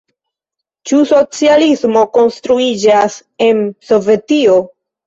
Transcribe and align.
Ĉu 0.91 1.01
socialismo 1.09 2.03
konstruiĝas 2.17 3.21
en 3.51 3.65
Sovetio? 3.93 4.63